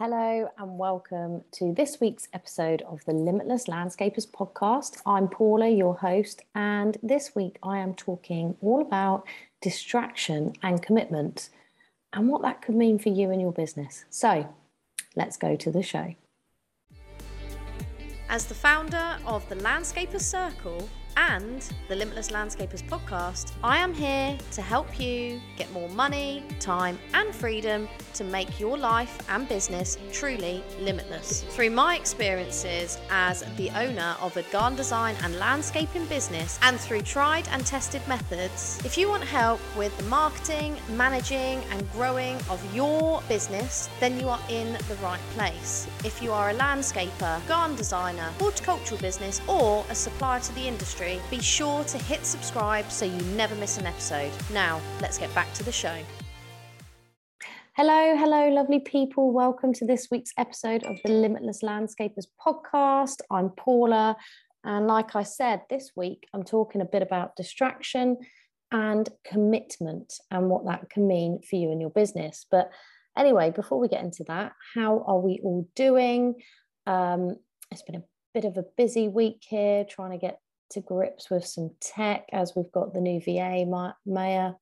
[0.00, 4.98] Hello and welcome to this week's episode of the Limitless Landscapers podcast.
[5.04, 9.26] I'm Paula, your host, and this week I am talking all about
[9.60, 11.50] distraction and commitment
[12.12, 14.04] and what that could mean for you and your business.
[14.08, 14.48] So
[15.16, 16.14] let's go to the show.
[18.28, 20.88] As the founder of the Landscapers Circle,
[21.18, 26.96] and the Limitless Landscapers podcast, I am here to help you get more money, time,
[27.12, 31.42] and freedom to make your life and business truly limitless.
[31.50, 37.02] Through my experiences as the owner of a garden design and landscaping business, and through
[37.02, 42.62] tried and tested methods, if you want help with the marketing, managing, and growing of
[42.74, 45.88] your business, then you are in the right place.
[46.04, 51.07] If you are a landscaper, garden designer, horticultural business, or a supplier to the industry,
[51.30, 54.32] be sure to hit subscribe so you never miss an episode.
[54.52, 55.96] Now, let's get back to the show.
[57.74, 59.30] Hello, hello, lovely people.
[59.30, 63.18] Welcome to this week's episode of the Limitless Landscapers podcast.
[63.30, 64.16] I'm Paula.
[64.64, 68.16] And like I said, this week I'm talking a bit about distraction
[68.72, 72.46] and commitment and what that can mean for you and your business.
[72.50, 72.70] But
[73.16, 76.34] anyway, before we get into that, how are we all doing?
[76.86, 77.36] Um,
[77.70, 80.40] it's been a bit of a busy week here trying to get
[80.70, 83.64] to grips with some tech as we've got the new VA
[84.06, 84.54] mayor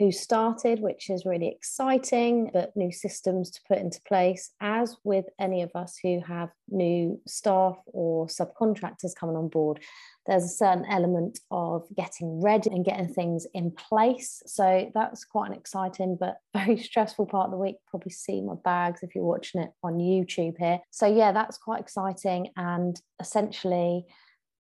[0.00, 4.50] who started, which is really exciting, but new systems to put into place.
[4.58, 9.78] As with any of us who have new staff or subcontractors coming on board,
[10.26, 14.42] there's a certain element of getting ready and getting things in place.
[14.46, 17.76] So that's quite an exciting but very stressful part of the week.
[17.90, 20.80] Probably see my bags if you're watching it on YouTube here.
[20.90, 22.48] So, yeah, that's quite exciting.
[22.56, 24.06] And essentially,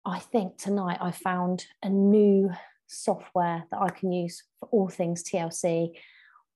[0.06, 2.52] I think tonight I found a new
[2.88, 5.92] software that I can use for all things TLC,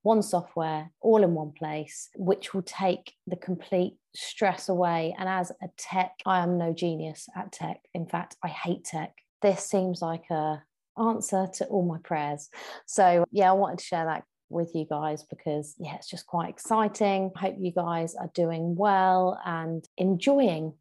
[0.02, 5.16] one software all in one place, which will take the complete stress away.
[5.17, 7.81] And as a tech, I am no genius at tech.
[7.94, 9.14] In fact, I hate tech.
[9.41, 10.64] This seems like a
[10.97, 12.49] answer to all my prayers.
[12.86, 16.49] So yeah, I wanted to share that with you guys because yeah, it's just quite
[16.49, 17.31] exciting.
[17.36, 20.73] I hope you guys are doing well and enjoying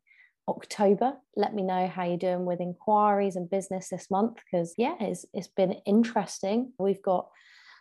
[0.48, 1.14] October.
[1.36, 5.24] Let me know how you're doing with inquiries and business this month because, yeah, it's,
[5.32, 6.72] it's been interesting.
[6.78, 7.28] We've got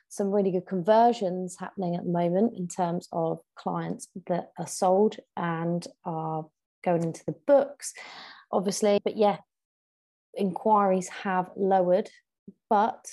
[0.10, 5.16] some really good conversions happening at the moment in terms of clients that are sold
[5.38, 6.46] and are
[6.84, 7.94] going into the books,
[8.52, 9.00] obviously.
[9.04, 9.38] But yeah,
[10.36, 12.10] inquiries have lowered,
[12.70, 13.06] but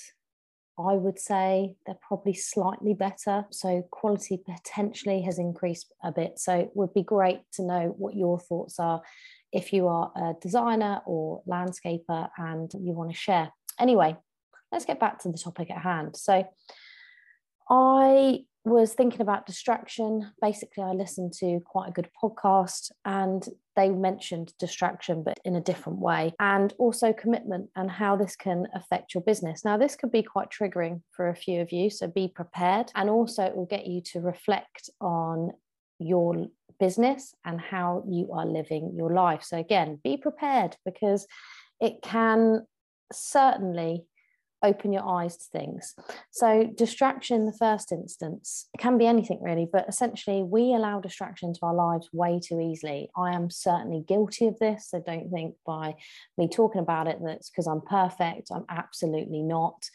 [0.77, 3.45] I would say they're probably slightly better.
[3.49, 6.39] So quality potentially has increased a bit.
[6.39, 9.01] So it would be great to know what your thoughts are
[9.51, 13.51] if you are a designer or landscaper and you want to share.
[13.79, 14.15] Anyway,
[14.71, 16.15] let's get back to the topic at hand.
[16.15, 16.45] So,
[17.69, 20.31] I was thinking about distraction.
[20.41, 25.61] Basically, I listened to quite a good podcast and they mentioned distraction, but in a
[25.61, 29.63] different way, and also commitment and how this can affect your business.
[29.63, 32.91] Now, this could be quite triggering for a few of you, so be prepared.
[32.95, 35.51] And also, it will get you to reflect on
[35.99, 36.47] your
[36.79, 39.43] business and how you are living your life.
[39.43, 41.27] So, again, be prepared because
[41.79, 42.65] it can
[43.11, 44.05] certainly
[44.61, 45.95] open your eyes to things.
[46.31, 51.53] So, distraction in the first instance can be anything really, but essentially, we allow distraction
[51.53, 53.09] to our lives way too easily.
[53.15, 54.89] I am certainly guilty of this.
[54.89, 55.95] So, don't think by
[56.37, 58.49] me talking about it that's because I'm perfect.
[58.51, 59.89] I'm absolutely not.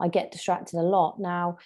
[0.00, 1.20] I get distracted a lot.
[1.20, 1.58] Now,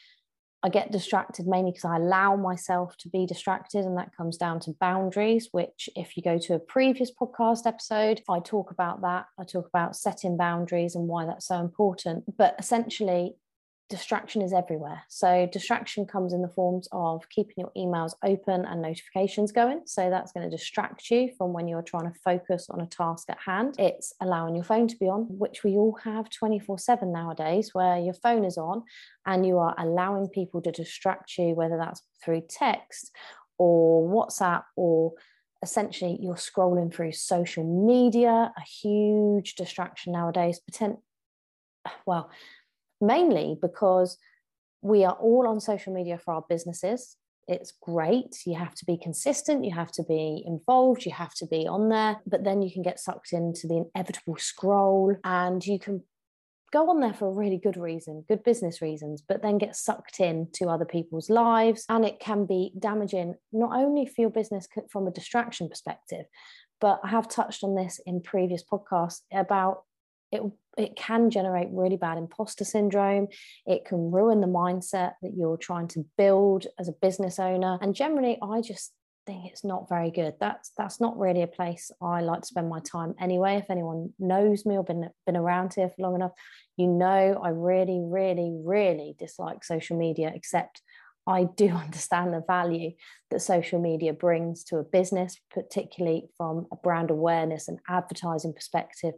[0.65, 4.61] I get distracted mainly because I allow myself to be distracted, and that comes down
[4.61, 5.51] to boundaries.
[5.53, 9.27] Which, if you go to a previous podcast episode, I talk about that.
[9.39, 12.25] I talk about setting boundaries and why that's so important.
[12.39, 13.37] But essentially,
[13.91, 15.03] distraction is everywhere.
[15.09, 19.83] So, distraction comes in the forms of keeping your emails open and notifications going.
[19.87, 23.29] So, that's going to distract you from when you're trying to focus on a task
[23.29, 23.77] at hand.
[23.79, 27.99] It's allowing your phone to be on, which we all have 24 7 nowadays, where
[27.99, 28.83] your phone is on
[29.27, 33.11] and you are allowing people to distract you, whether that's through text
[33.59, 35.13] or WhatsApp or
[35.63, 40.61] essentially you're scrolling through social media, a huge distraction nowadays.
[40.61, 41.01] Potent-
[42.07, 42.31] well,
[43.07, 44.19] mainly because
[44.83, 47.17] we are all on social media for our businesses.
[47.47, 48.37] It's great.
[48.47, 51.89] You have to be consistent, you have to be involved, you have to be on
[51.89, 56.03] there, but then you can get sucked into the inevitable scroll and you can
[56.75, 60.19] go on there for a really good reason, good business reasons, but then get sucked
[60.19, 61.85] in to other people's lives.
[61.89, 66.27] And it can be damaging not only for your business from a distraction perspective,
[66.81, 69.83] but I have touched on this in previous podcasts about
[70.35, 70.43] it
[70.77, 73.29] it can generate really bad imposter syndrome.
[73.67, 77.79] It can ruin the mindset that you're trying to build as a business owner.
[77.81, 78.93] And generally, I just
[79.25, 80.35] think it's not very good.
[80.41, 83.57] That's that's not really a place I like to spend my time anyway.
[83.57, 86.33] If anyone knows me or been been around here for long enough,
[86.77, 90.83] you know I really, really, really dislike social media, except
[91.27, 92.93] I do understand the value
[93.31, 99.15] that social media brings to a business, particularly from a brand awareness and advertising perspective,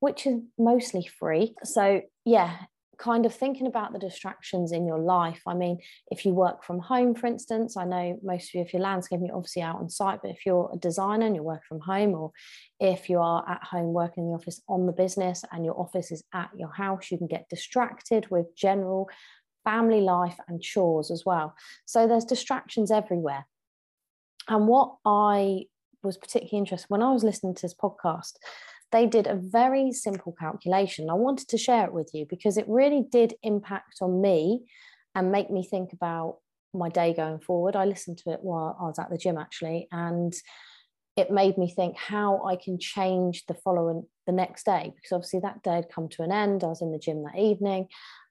[0.00, 1.54] which is mostly free.
[1.64, 2.56] So, yeah,
[3.00, 5.40] kind of thinking about the distractions in your life.
[5.46, 5.78] I mean,
[6.10, 9.26] if you work from home, for instance, I know most of you, if you're landscaping,
[9.26, 12.14] you're obviously out on site, but if you're a designer and you're working from home,
[12.14, 12.30] or
[12.78, 16.12] if you are at home working in the office on the business and your office
[16.12, 19.08] is at your house, you can get distracted with general
[19.64, 21.54] family life and chores as well.
[21.86, 23.46] So there's distractions everywhere.
[24.48, 25.66] And what I
[26.02, 28.32] was particularly interested when I was listening to this podcast,
[28.92, 31.10] they did a very simple calculation.
[31.10, 34.64] I wanted to share it with you because it really did impact on me
[35.14, 36.38] and make me think about
[36.72, 37.76] my day going forward.
[37.76, 40.32] I listened to it while I was at the gym actually, and
[41.16, 45.40] it made me think how I can change the following the next day because obviously
[45.40, 46.62] that day had come to an end.
[46.62, 47.88] I was in the gym that evening,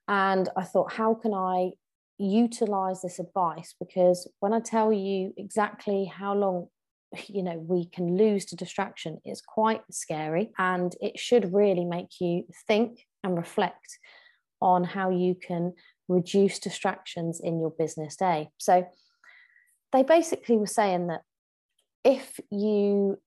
[0.08, 1.72] and I thought, how can I
[2.18, 3.74] utilize this advice?
[3.78, 6.68] Because when I tell you exactly how long
[7.26, 12.20] you know we can lose to distraction it's quite scary and it should really make
[12.20, 13.98] you think and reflect
[14.60, 15.72] on how you can
[16.08, 18.50] reduce distractions in your business day.
[18.58, 18.86] So
[19.92, 21.22] they basically were saying that
[22.04, 23.18] if you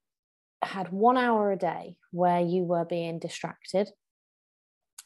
[0.62, 3.90] had one hour a day where you were being distracted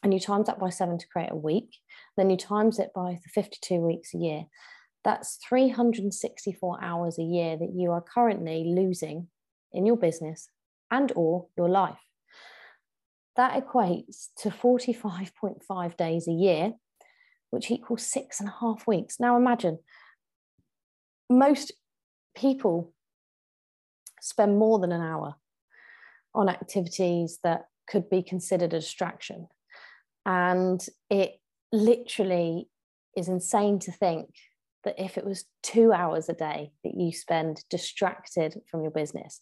[0.03, 1.75] and you times that by seven to create a week
[2.15, 4.45] then you times it by the 52 weeks a year
[5.03, 9.27] that's 364 hours a year that you are currently losing
[9.71, 10.49] in your business
[10.91, 11.99] and or your life.
[13.35, 16.73] That equates to 45.5 days a year
[17.49, 19.19] which equals six and a half weeks.
[19.19, 19.79] Now imagine
[21.29, 21.71] most
[22.35, 22.93] people
[24.21, 25.35] spend more than an hour
[26.33, 29.47] on activities that could be considered a distraction.
[30.25, 31.39] And it
[31.71, 32.69] literally
[33.15, 34.29] is insane to think
[34.83, 39.41] that if it was two hours a day that you spend distracted from your business,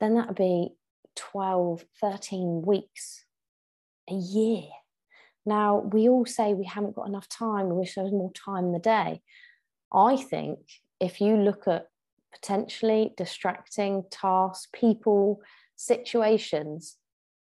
[0.00, 0.68] then that would be
[1.16, 3.24] 12, 13 weeks
[4.08, 4.64] a year.
[5.46, 8.66] Now, we all say we haven't got enough time, we wish there was more time
[8.66, 9.20] in the day.
[9.92, 10.58] I think
[11.00, 11.88] if you look at
[12.32, 15.40] potentially distracting tasks, people,
[15.76, 16.96] situations,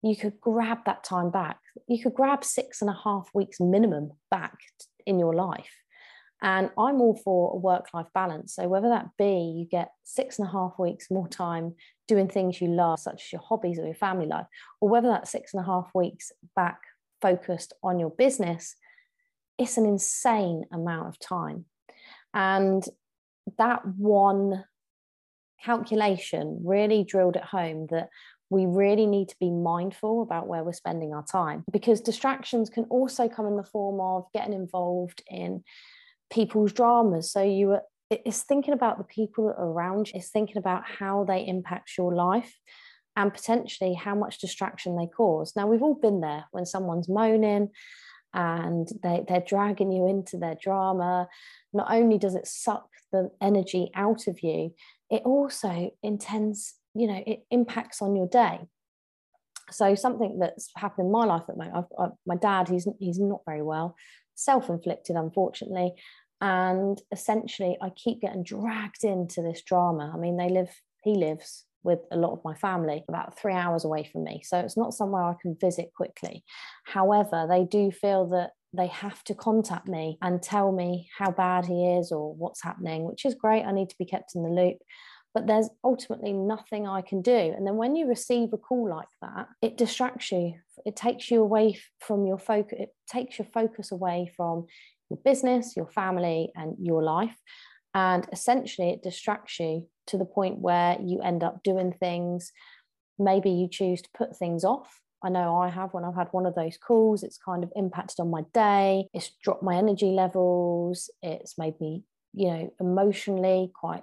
[0.02, 1.58] you could grab that time back.
[1.86, 4.58] You could grab six and a half weeks minimum back
[5.06, 5.83] in your life
[6.44, 8.55] and I'm all for a work life balance.
[8.55, 11.75] So, whether that be you get six and a half weeks more time
[12.06, 14.46] doing things you love, such as your hobbies or your family life,
[14.79, 16.81] or whether that's six and a half weeks back
[17.23, 18.76] focused on your business,
[19.58, 21.64] it's an insane amount of time.
[22.35, 22.85] And
[23.56, 24.64] that one
[25.64, 28.11] calculation really drilled at home that
[28.50, 32.85] we really need to be mindful about where we're spending our time because distractions can
[32.85, 35.64] also come in the form of getting involved in
[36.34, 37.31] people's dramas.
[37.31, 41.46] So you were it's thinking about the people around you, it's thinking about how they
[41.46, 42.54] impact your life
[43.16, 45.54] and potentially how much distraction they cause.
[45.56, 47.70] Now we've all been there when someone's moaning
[48.34, 51.28] and they, they're dragging you into their drama.
[51.72, 54.75] Not only does it suck the energy out of you,
[55.10, 58.61] it also intends, you know, it impacts on your day.
[59.70, 62.87] So something that's happened in my life at the moment, I've, I've, my dad, he's
[62.99, 63.97] he's not very well,
[64.35, 65.94] self-inflicted, unfortunately,
[66.41, 70.71] and essentially i keep getting dragged into this drama i mean they live
[71.03, 74.59] he lives with a lot of my family about three hours away from me so
[74.59, 76.45] it's not somewhere i can visit quickly
[76.85, 81.64] however they do feel that they have to contact me and tell me how bad
[81.64, 84.49] he is or what's happening which is great i need to be kept in the
[84.49, 84.79] loop
[85.35, 87.33] but there's ultimately nothing I can do.
[87.33, 90.55] And then when you receive a call like that, it distracts you.
[90.87, 94.67] It takes you away from your focus, it takes your focus away from
[95.11, 97.37] your business, your family, and your life.
[97.94, 102.52] And essentially, it distracts you to the point where you end up doing things.
[103.18, 105.00] Maybe you choose to put things off.
[105.23, 108.20] I know I have when I've had one of those calls, it's kind of impacted
[108.20, 109.08] on my day.
[109.14, 111.08] It's dropped my energy levels.
[111.23, 114.02] It's made me, you know, emotionally quite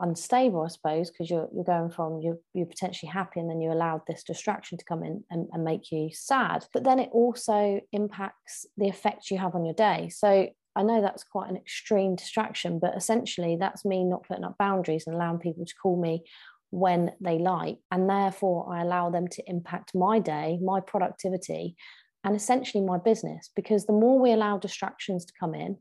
[0.00, 3.72] unstable, I suppose, because you're you're going from you're you're potentially happy and then you
[3.72, 6.66] allowed this distraction to come in and, and make you sad.
[6.72, 10.08] But then it also impacts the effect you have on your day.
[10.08, 14.56] So I know that's quite an extreme distraction, but essentially that's me not putting up
[14.58, 16.22] boundaries and allowing people to call me
[16.70, 17.78] when they like.
[17.90, 21.76] And therefore I allow them to impact my day, my productivity,
[22.22, 23.50] and essentially my business.
[23.56, 25.76] Because the more we allow distractions to come in,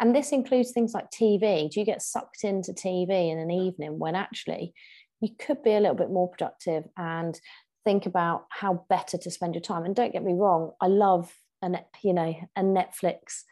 [0.00, 1.70] And this includes things like TV.
[1.70, 4.74] Do you get sucked into TV in an evening when actually
[5.20, 7.38] you could be a little bit more productive and
[7.84, 9.84] think about how better to spend your time?
[9.84, 11.70] And don't get me wrong, I love a
[12.02, 13.42] you know a Netflix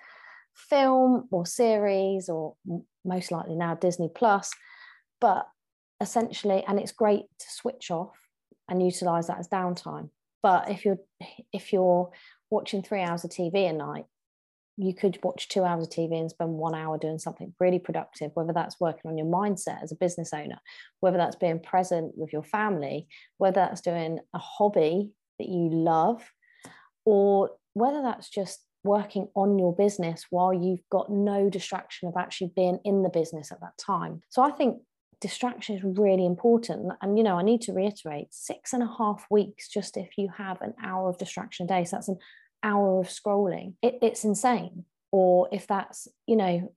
[0.55, 2.55] film or series or
[3.05, 4.53] most likely now Disney Plus,
[5.21, 5.47] but
[6.01, 8.17] essentially, and it's great to switch off
[8.69, 10.11] and utilize that as downtime.
[10.43, 10.99] But if you're
[11.53, 12.11] if you're
[12.51, 14.05] watching three hours of TV a night,
[14.77, 18.31] you could watch two hours of TV and spend one hour doing something really productive,
[18.35, 20.61] whether that's working on your mindset as a business owner,
[21.01, 26.31] whether that's being present with your family, whether that's doing a hobby that you love,
[27.05, 32.53] or whether that's just working on your business while you've got no distraction of actually
[32.55, 34.21] being in the business at that time.
[34.29, 34.79] So I think
[35.21, 36.93] distraction is really important.
[37.01, 40.29] And, you know, I need to reiterate six and a half weeks just if you
[40.37, 41.85] have an hour of distraction a day.
[41.85, 42.19] So that's an
[42.67, 43.75] hour of scrolling.
[43.83, 44.85] It, it's insane.
[45.13, 46.73] Or if that's, you know,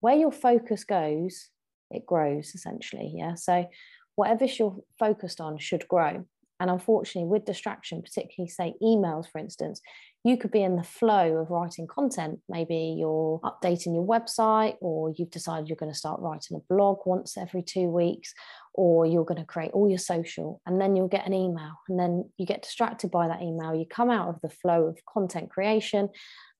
[0.00, 1.48] where your focus goes,
[1.90, 3.12] it grows essentially.
[3.14, 3.34] Yeah.
[3.34, 3.68] So
[4.16, 6.24] whatever you're focused on should grow.
[6.58, 9.80] And unfortunately, with distraction, particularly say emails, for instance,
[10.26, 12.40] you could be in the flow of writing content.
[12.48, 16.98] Maybe you're updating your website, or you've decided you're going to start writing a blog
[17.06, 18.34] once every two weeks,
[18.74, 21.96] or you're going to create all your social, and then you'll get an email, and
[21.96, 23.72] then you get distracted by that email.
[23.72, 26.08] You come out of the flow of content creation,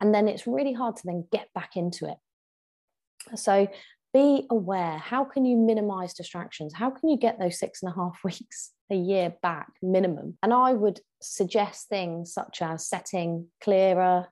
[0.00, 3.37] and then it's really hard to then get back into it.
[3.37, 3.66] So
[4.14, 4.96] be aware.
[4.96, 6.73] How can you minimize distractions?
[6.73, 10.38] How can you get those six and a half weeks, a year back minimum?
[10.43, 14.28] And I would suggest things such as setting clearer,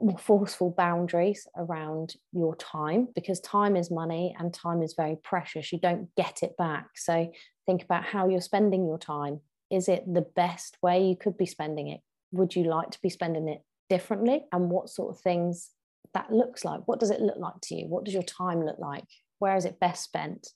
[0.00, 5.72] more forceful boundaries around your time because time is money and time is very precious.
[5.72, 6.88] You don't get it back.
[6.96, 7.30] So
[7.66, 9.40] think about how you're spending your time.
[9.70, 12.00] Is it the best way you could be spending it?
[12.32, 14.44] Would you like to be spending it differently?
[14.52, 15.70] And what sort of things
[16.14, 16.80] that looks like.
[16.86, 17.86] What does it look like to you?
[17.86, 19.04] What does your time look like?
[19.40, 20.48] Where is it best spent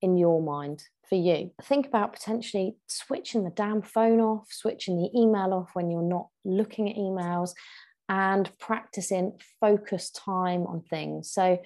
[0.00, 1.50] in your mind for you?
[1.62, 6.28] Think about potentially switching the damn phone off, switching the email off when you're not
[6.44, 7.50] looking at emails,
[8.08, 11.30] and practicing focused time on things.
[11.30, 11.58] So,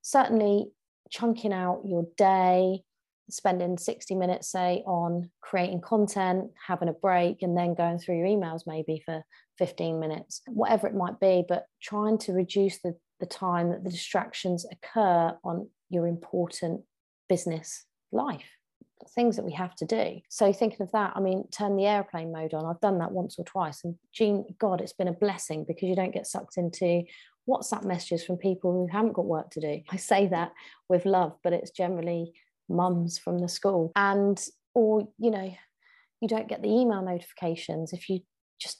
[0.00, 0.70] certainly
[1.10, 2.82] chunking out your day,
[3.28, 8.26] spending 60 minutes, say, on creating content, having a break, and then going through your
[8.26, 9.22] emails maybe for
[9.58, 13.90] 15 minutes, whatever it might be, but trying to reduce the, the time that the
[13.90, 16.82] distractions occur on your important
[17.28, 18.48] business life
[19.10, 20.20] things that we have to do.
[20.28, 22.64] So thinking of that, I mean, turn the airplane mode on.
[22.64, 25.96] I've done that once or twice, and Jean, God, it's been a blessing because you
[25.96, 27.04] don't get sucked into
[27.48, 29.82] WhatsApp messages from people who haven't got work to do.
[29.90, 30.52] I say that
[30.88, 32.32] with love, but it's generally
[32.68, 34.42] mums from the school, and
[34.74, 35.54] or you know,
[36.20, 38.20] you don't get the email notifications if you
[38.60, 38.78] just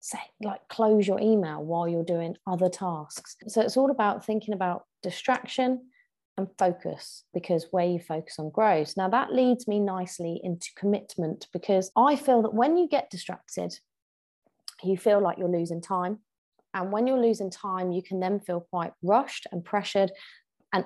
[0.00, 4.54] say like close your email while you're doing other tasks so it's all about thinking
[4.54, 5.80] about distraction
[6.38, 11.46] and focus because where you focus on grows now that leads me nicely into commitment
[11.52, 13.78] because i feel that when you get distracted
[14.82, 16.18] you feel like you're losing time
[16.72, 20.12] and when you're losing time you can then feel quite rushed and pressured
[20.72, 20.84] and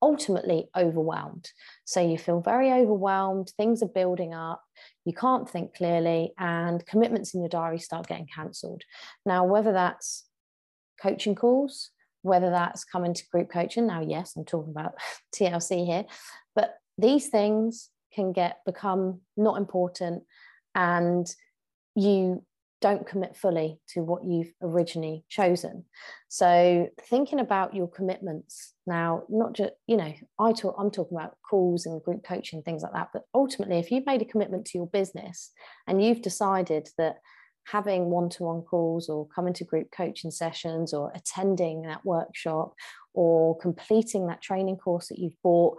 [0.00, 1.50] ultimately overwhelmed.
[1.84, 4.62] So you feel very overwhelmed, things are building up,
[5.04, 8.82] you can't think clearly, and commitments in your diary start getting cancelled.
[9.26, 10.24] Now, whether that's
[11.00, 11.90] coaching calls,
[12.28, 14.94] whether that's coming to group coaching, now, yes, I'm talking about
[15.34, 16.04] TLC here,
[16.54, 20.24] but these things can get become not important
[20.74, 21.28] and
[21.94, 22.44] you
[22.80, 25.84] don't commit fully to what you've originally chosen.
[26.28, 31.36] So thinking about your commitments now, not just, you know, I talk, I'm talking about
[31.48, 33.08] calls and group coaching, things like that.
[33.12, 35.50] But ultimately, if you've made a commitment to your business
[35.88, 37.16] and you've decided that
[37.70, 42.74] having one-to-one calls or coming to group coaching sessions or attending that workshop
[43.14, 45.78] or completing that training course that you've bought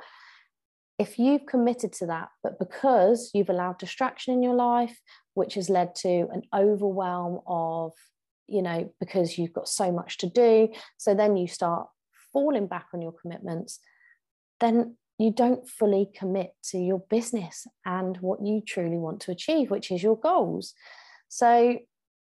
[0.99, 4.99] if you've committed to that, but because you've allowed distraction in your life,
[5.33, 7.93] which has led to an overwhelm of,
[8.47, 10.67] you know, because you've got so much to do,
[10.97, 11.87] so then you start
[12.33, 13.79] falling back on your commitments,
[14.59, 19.71] then you don't fully commit to your business and what you truly want to achieve,
[19.71, 20.73] which is your goals.
[21.29, 21.77] So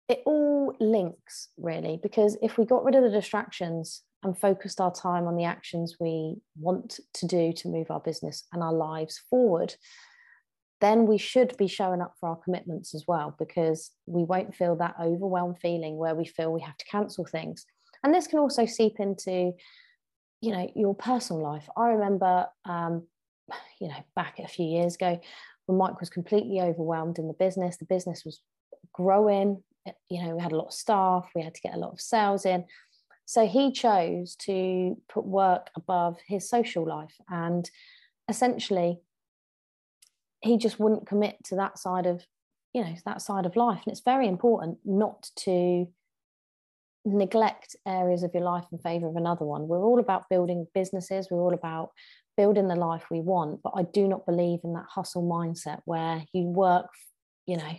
[0.08, 4.92] it all links really, because if we got rid of the distractions and focused our
[4.92, 9.20] time on the actions we want to do to move our business and our lives
[9.30, 9.74] forward,
[10.80, 14.76] then we should be showing up for our commitments as well because we won't feel
[14.76, 17.66] that overwhelmed feeling where we feel we have to cancel things.
[18.04, 19.52] And this can also seep into,
[20.40, 21.68] you know, your personal life.
[21.76, 23.06] I remember, um,
[23.80, 25.20] you know, back a few years ago
[25.66, 27.76] when Mike was completely overwhelmed in the business.
[27.76, 28.40] The business was
[28.98, 29.62] growing.
[30.10, 31.30] You know, we had a lot of staff.
[31.34, 32.64] We had to get a lot of sales in
[33.28, 37.14] So he chose to put work above his social life.
[37.28, 37.70] And
[38.26, 39.00] essentially,
[40.40, 42.24] he just wouldn't commit to that side of,
[42.72, 43.82] you know, that side of life.
[43.84, 45.86] And it's very important not to
[47.04, 49.68] neglect areas of your life in favor of another one.
[49.68, 51.90] We're all about building businesses, we're all about
[52.38, 53.60] building the life we want.
[53.62, 56.88] But I do not believe in that hustle mindset where you work,
[57.44, 57.76] you know,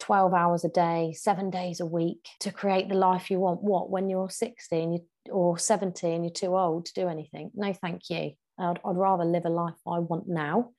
[0.00, 3.62] 12 hours a day, seven days a week to create the life you want.
[3.62, 7.50] What, when you're 60 and you, or 70 and you're too old to do anything?
[7.54, 8.32] No, thank you.
[8.58, 10.70] I'd, I'd rather live a life I want now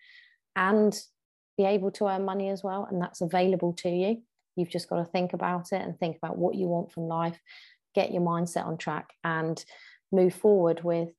[0.56, 0.98] and
[1.58, 2.88] be able to earn money as well.
[2.90, 4.22] And that's available to you.
[4.56, 7.40] You've just got to think about it and think about what you want from life,
[7.94, 9.64] get your mindset on track, and
[10.12, 11.10] move forward with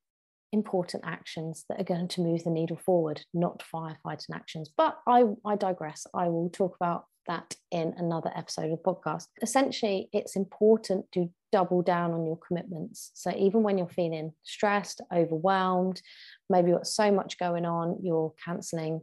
[0.52, 4.70] important actions that are going to move the needle forward, not firefighting actions.
[4.74, 6.06] But I, I digress.
[6.14, 9.26] I will talk about that in another episode of podcast.
[9.42, 13.10] Essentially, it's important to double down on your commitments.
[13.14, 16.02] So even when you're feeling stressed, overwhelmed,
[16.50, 19.00] maybe you've got so much going on, you're cancelling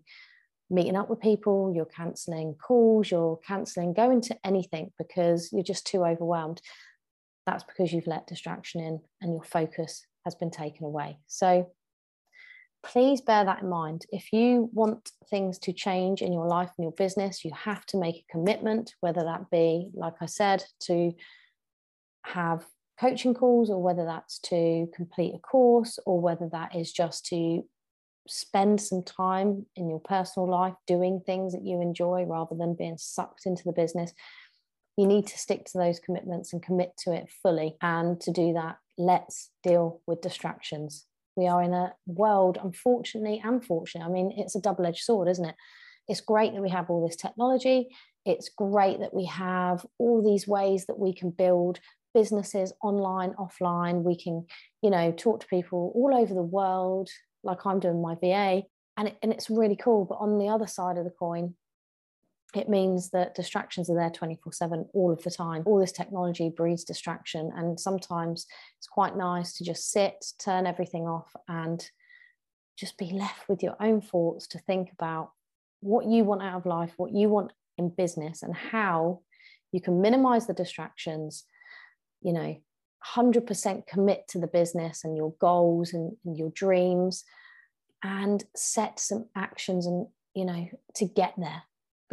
[0.70, 5.86] meeting up with people, you're cancelling calls, you're cancelling going to anything because you're just
[5.86, 6.62] too overwhelmed.
[7.46, 11.18] That's because you've let distraction in and your focus has been taken away.
[11.28, 11.70] So
[12.84, 14.06] please bear that in mind.
[14.12, 17.98] If you want things to change in your life and your business, you have to
[17.98, 21.14] make a commitment, whether that be, like I said, to
[22.26, 22.66] have
[23.00, 27.64] coaching calls or whether that's to complete a course or whether that is just to
[28.28, 32.98] spend some time in your personal life doing things that you enjoy rather than being
[32.98, 34.14] sucked into the business.
[34.98, 37.76] You need to stick to those commitments and commit to it fully.
[37.82, 44.10] And to do that, let's deal with distractions we are in a world, unfortunately, unfortunately,
[44.10, 45.56] I mean, it's a double edged sword, isn't it?
[46.08, 47.90] It's great that we have all this technology.
[48.26, 51.80] It's great that we have all these ways that we can build
[52.14, 54.04] businesses online, offline.
[54.04, 54.46] We can,
[54.82, 57.10] you know, talk to people all over the world,
[57.44, 58.64] like I'm doing my VA.
[58.96, 60.06] And, it, and it's really cool.
[60.06, 61.56] But on the other side of the coin,
[62.56, 65.64] it means that distractions are there 24 7 all of the time.
[65.66, 67.52] All this technology breeds distraction.
[67.56, 68.46] And sometimes
[68.78, 71.84] it's quite nice to just sit, turn everything off, and
[72.78, 75.32] just be left with your own thoughts to think about
[75.80, 79.22] what you want out of life, what you want in business, and how
[79.72, 81.46] you can minimize the distractions,
[82.22, 82.56] you know,
[83.16, 87.24] 100% commit to the business and your goals and, and your dreams,
[88.04, 91.64] and set some actions and, you know, to get there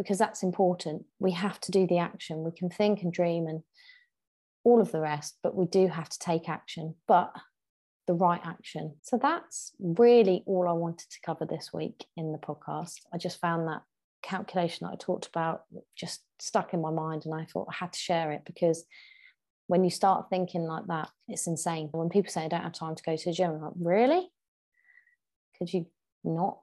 [0.01, 1.05] because that's important.
[1.19, 2.43] We have to do the action.
[2.43, 3.61] We can think and dream and
[4.63, 7.31] all of the rest, but we do have to take action, but
[8.07, 8.95] the right action.
[9.03, 13.01] So that's really all I wanted to cover this week in the podcast.
[13.13, 13.83] I just found that
[14.23, 17.93] calculation that I talked about just stuck in my mind and I thought I had
[17.93, 18.83] to share it because
[19.67, 21.89] when you start thinking like that, it's insane.
[21.91, 24.31] When people say I don't have time to go to the gym, I'm like, really?
[25.57, 25.85] Could you
[26.23, 26.59] not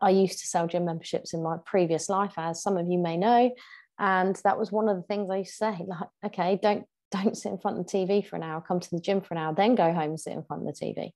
[0.00, 3.16] I, used to sell gym memberships in my previous life, as some of you may
[3.16, 3.50] know,
[3.98, 7.36] and that was one of the things I used to say, like, okay, don't don't
[7.36, 9.38] sit in front of the TV for an hour, come to the gym for an
[9.38, 11.10] hour, then go home and sit in front of the TV.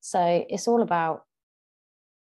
[0.00, 1.22] So it's all about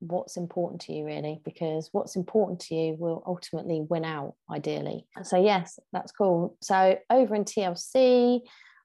[0.01, 5.07] what's important to you really because what's important to you will ultimately win out ideally
[5.23, 8.41] so yes that's cool so over in tlc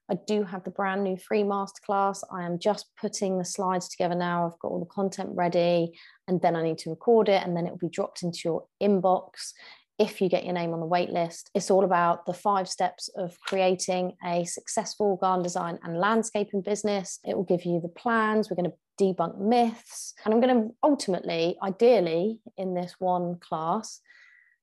[0.08, 2.22] I do have the brand new free masterclass.
[2.32, 4.46] I am just putting the slides together now.
[4.46, 7.66] I've got all the content ready, and then I need to record it, and then
[7.66, 9.52] it will be dropped into your inbox
[9.98, 11.50] if you get your name on the wait list.
[11.54, 17.18] It's all about the five steps of creating a successful garden design and landscaping business.
[17.24, 18.48] It will give you the plans.
[18.48, 24.00] We're going to debunk myths, and I'm going to ultimately, ideally, in this one class,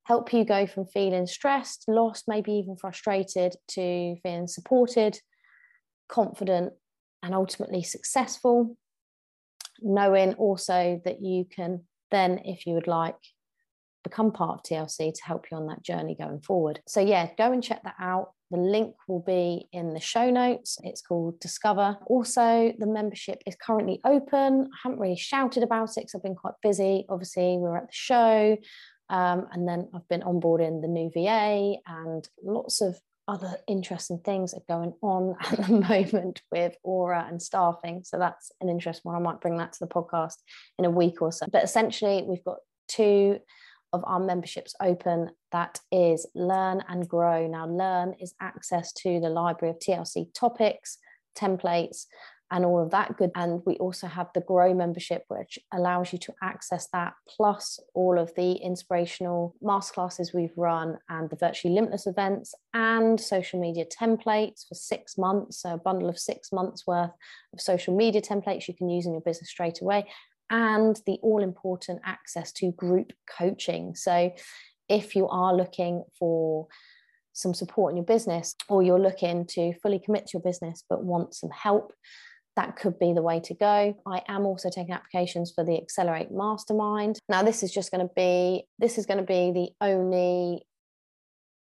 [0.05, 5.19] help you go from feeling stressed, lost, maybe even frustrated to feeling supported
[6.13, 6.73] confident,
[7.23, 8.77] and ultimately successful.
[9.81, 13.17] Knowing also that you can then, if you would like,
[14.03, 16.81] become part of TLC to help you on that journey going forward.
[16.87, 18.31] So, yeah, go and check that out.
[18.51, 20.77] The link will be in the show notes.
[20.83, 21.97] It's called Discover.
[22.05, 24.69] Also, the membership is currently open.
[24.71, 27.05] I haven't really shouted about it because I've been quite busy.
[27.09, 28.57] Obviously, we are at the show.
[29.09, 34.53] Um, and then I've been onboarding the new VA and lots of other interesting things
[34.53, 38.03] are going on at the moment with aura and staffing.
[38.03, 39.21] So that's an interesting one.
[39.21, 40.35] I might bring that to the podcast
[40.77, 41.45] in a week or so.
[41.51, 42.57] But essentially we've got
[42.87, 43.39] two
[43.93, 45.29] of our memberships open.
[45.51, 47.47] That is learn and grow.
[47.47, 50.97] Now learn is access to the library of tlc topics
[51.37, 52.05] templates
[52.53, 53.31] and all of that good.
[53.33, 58.19] And we also have the Grow membership, which allows you to access that, plus all
[58.19, 64.67] of the inspirational masterclasses we've run and the virtually limitless events and social media templates
[64.67, 65.63] for six months.
[65.63, 67.09] So, a bundle of six months worth
[67.53, 70.05] of social media templates you can use in your business straight away.
[70.51, 73.95] And the all important access to group coaching.
[73.95, 74.31] So,
[74.87, 76.67] if you are looking for
[77.33, 81.03] some support in your business or you're looking to fully commit to your business but
[81.03, 81.91] want some help
[82.55, 83.95] that could be the way to go.
[84.05, 87.19] I am also taking applications for the Accelerate Mastermind.
[87.27, 90.65] Now, this is just going to be this is going to be the only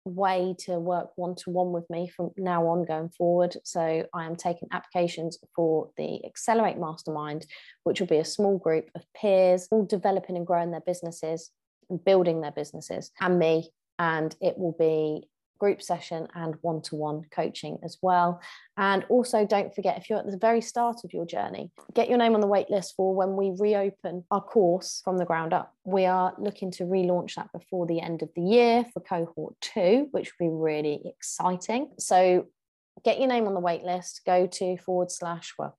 [0.05, 3.55] way to work one to one with me from now on going forward.
[3.63, 7.45] So I am taking applications for the Accelerate Mastermind,
[7.83, 11.51] which will be a small group of peers all developing and growing their businesses
[11.89, 13.69] and building their businesses and me.
[13.97, 15.27] And it will be
[15.59, 18.39] group session and one to one coaching as well.
[18.77, 22.17] And also, don't forget if you're at the very start of your journey, get your
[22.17, 25.73] name on the waitlist for when we reopen our course from the ground up.
[25.83, 30.07] We are looking to relaunch that before the end of the year for cohort two,
[30.11, 31.89] which will be really exciting.
[31.99, 32.47] So,
[33.03, 35.77] get your name on the waitlist, go to forward slash, well,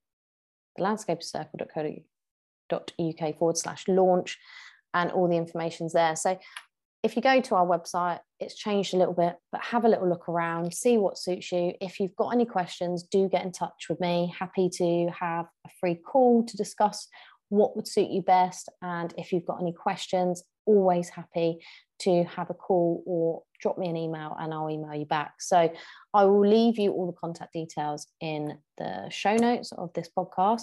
[0.76, 4.38] the landscapercircle.co.uk forward slash launch
[4.94, 6.16] and all the information's there.
[6.16, 6.38] So
[7.02, 10.08] if you go to our website, it's changed a little bit, but have a little
[10.08, 11.72] look around, see what suits you.
[11.80, 14.32] If you've got any questions, do get in touch with me.
[14.38, 17.08] Happy to have a free call to discuss
[17.48, 18.68] what would suit you best.
[18.82, 21.58] And if you've got any questions, always happy
[22.00, 25.34] to have a call or drop me an email and I'll email you back.
[25.40, 25.72] So
[26.14, 30.62] I will leave you all the contact details in the show notes of this podcast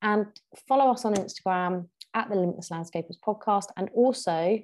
[0.00, 0.26] and
[0.68, 4.58] follow us on Instagram at the Limitless Landscapers podcast and also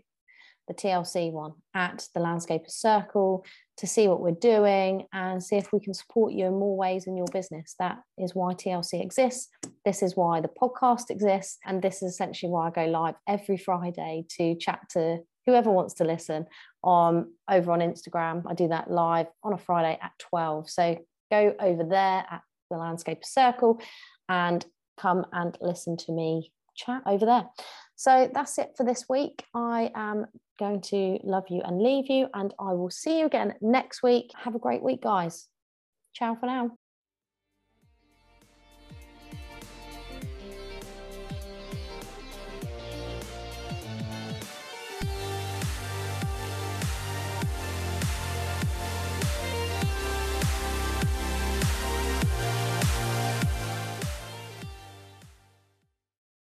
[0.69, 3.45] the TLC one at the Landscaper Circle
[3.79, 7.07] to see what we're doing and see if we can support you in more ways
[7.07, 7.75] in your business.
[7.79, 9.49] That is why TLC exists.
[9.85, 11.59] This is why the podcast exists.
[11.65, 15.95] And this is essentially why I go live every Friday to chat to whoever wants
[15.95, 16.47] to listen
[16.85, 18.43] um, over on Instagram.
[18.47, 20.69] I do that live on a Friday at 12.
[20.69, 20.99] So
[21.31, 23.81] go over there at the Landscaper Circle
[24.29, 24.65] and
[24.99, 27.47] come and listen to me chat over there.
[27.97, 29.45] So that's it for this week.
[29.55, 30.27] I am
[30.59, 34.33] going to love you and leave you, and I will see you again next week.
[34.37, 35.49] Have a great week, guys.
[36.15, 36.77] Ciao for now.